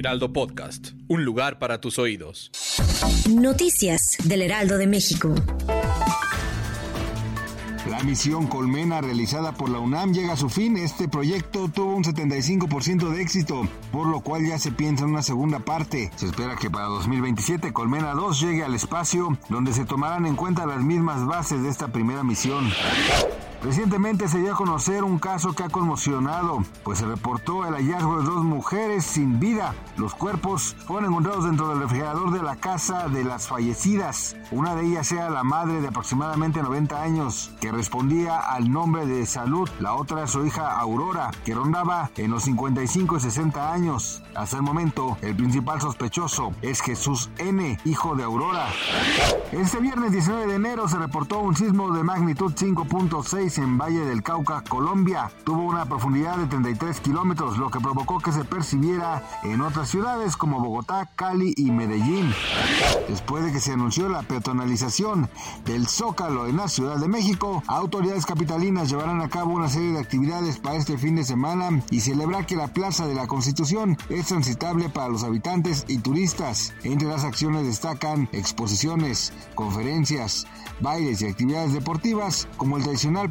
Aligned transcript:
Heraldo 0.00 0.32
Podcast. 0.32 0.92
Un 1.08 1.26
lugar 1.26 1.58
para 1.58 1.78
tus 1.78 1.98
oídos. 1.98 2.50
Noticias 3.28 4.16
del 4.24 4.40
Heraldo 4.40 4.78
de 4.78 4.86
México. 4.86 5.34
La 7.86 8.02
misión 8.02 8.46
Colmena 8.46 9.02
realizada 9.02 9.52
por 9.52 9.68
la 9.68 9.78
UNAM 9.78 10.14
llega 10.14 10.32
a 10.32 10.36
su 10.38 10.48
fin. 10.48 10.78
Este 10.78 11.06
proyecto 11.06 11.68
tuvo 11.68 11.94
un 11.94 12.04
75% 12.04 13.10
de 13.10 13.20
éxito, 13.20 13.68
por 13.92 14.06
lo 14.06 14.22
cual 14.22 14.46
ya 14.46 14.58
se 14.58 14.72
piensa 14.72 15.04
en 15.04 15.10
una 15.10 15.22
segunda 15.22 15.58
parte. 15.58 16.10
Se 16.16 16.28
espera 16.28 16.56
que 16.56 16.70
para 16.70 16.86
2027 16.86 17.74
Colmena 17.74 18.14
2 18.14 18.40
llegue 18.40 18.64
al 18.64 18.74
espacio, 18.74 19.36
donde 19.50 19.74
se 19.74 19.84
tomarán 19.84 20.24
en 20.24 20.34
cuenta 20.34 20.64
las 20.64 20.82
mismas 20.82 21.26
bases 21.26 21.62
de 21.62 21.68
esta 21.68 21.88
primera 21.88 22.24
misión. 22.24 22.70
Recientemente 23.62 24.26
se 24.26 24.38
dio 24.38 24.54
a 24.54 24.56
conocer 24.56 25.04
un 25.04 25.18
caso 25.18 25.52
que 25.52 25.62
ha 25.62 25.68
conmocionado, 25.68 26.64
pues 26.82 27.00
se 27.00 27.06
reportó 27.06 27.66
el 27.66 27.74
hallazgo 27.74 28.20
de 28.20 28.24
dos 28.24 28.42
mujeres 28.42 29.04
sin 29.04 29.38
vida. 29.38 29.74
Los 29.98 30.14
cuerpos 30.14 30.74
fueron 30.86 31.10
encontrados 31.10 31.44
dentro 31.44 31.68
del 31.68 31.80
refrigerador 31.80 32.30
de 32.30 32.42
la 32.42 32.56
casa 32.56 33.08
de 33.08 33.22
las 33.22 33.48
fallecidas. 33.48 34.34
Una 34.50 34.74
de 34.74 34.86
ellas 34.86 35.12
era 35.12 35.28
la 35.28 35.44
madre 35.44 35.82
de 35.82 35.88
aproximadamente 35.88 36.62
90 36.62 37.02
años, 37.02 37.52
que 37.60 37.70
respondía 37.70 38.38
al 38.38 38.72
nombre 38.72 39.04
de 39.04 39.26
Salud. 39.26 39.68
La 39.78 39.92
otra 39.92 40.26
su 40.26 40.46
hija 40.46 40.78
Aurora, 40.78 41.30
que 41.44 41.54
rondaba 41.54 42.10
en 42.16 42.30
los 42.30 42.44
55 42.44 43.18
y 43.18 43.20
60 43.20 43.72
años. 43.72 44.22
Hasta 44.34 44.56
el 44.56 44.62
momento, 44.62 45.18
el 45.20 45.36
principal 45.36 45.82
sospechoso 45.82 46.54
es 46.62 46.80
Jesús 46.80 47.28
N., 47.36 47.78
hijo 47.84 48.16
de 48.16 48.24
Aurora. 48.24 48.68
Este 49.52 49.80
viernes 49.80 50.12
19 50.12 50.46
de 50.46 50.54
enero 50.54 50.88
se 50.88 50.96
reportó 50.96 51.40
un 51.40 51.54
sismo 51.54 51.90
de 51.90 52.04
magnitud 52.04 52.54
5.6 52.54 53.49
en 53.58 53.78
Valle 53.78 54.04
del 54.04 54.22
Cauca, 54.22 54.62
Colombia. 54.68 55.30
Tuvo 55.44 55.62
una 55.62 55.86
profundidad 55.86 56.36
de 56.36 56.46
33 56.46 57.00
kilómetros, 57.00 57.58
lo 57.58 57.70
que 57.70 57.80
provocó 57.80 58.18
que 58.18 58.32
se 58.32 58.44
percibiera 58.44 59.22
en 59.42 59.60
otras 59.60 59.88
ciudades 59.88 60.36
como 60.36 60.60
Bogotá, 60.60 61.08
Cali 61.16 61.54
y 61.56 61.70
Medellín. 61.70 62.32
Después 63.08 63.44
de 63.44 63.52
que 63.52 63.60
se 63.60 63.72
anunció 63.72 64.08
la 64.08 64.22
peatonalización 64.22 65.28
del 65.64 65.88
Zócalo 65.88 66.46
en 66.46 66.58
la 66.58 66.68
Ciudad 66.68 66.98
de 66.98 67.08
México, 67.08 67.62
autoridades 67.66 68.26
capitalinas 68.26 68.88
llevarán 68.90 69.20
a 69.20 69.28
cabo 69.28 69.52
una 69.52 69.68
serie 69.68 69.92
de 69.92 70.00
actividades 70.00 70.58
para 70.58 70.76
este 70.76 70.98
fin 70.98 71.16
de 71.16 71.24
semana 71.24 71.82
y 71.90 72.00
celebrar 72.00 72.46
que 72.46 72.56
la 72.56 72.68
Plaza 72.68 73.06
de 73.06 73.14
la 73.14 73.26
Constitución 73.26 73.96
es 74.08 74.26
transitable 74.26 74.88
para 74.88 75.08
los 75.08 75.24
habitantes 75.24 75.84
y 75.88 75.98
turistas. 75.98 76.72
Entre 76.84 77.08
las 77.08 77.24
acciones 77.24 77.66
destacan 77.66 78.28
exposiciones, 78.32 79.32
conferencias, 79.54 80.46
bailes 80.80 81.22
y 81.22 81.26
actividades 81.26 81.72
deportivas 81.72 82.48
como 82.56 82.76
el 82.76 82.82
tradicional 82.82 83.30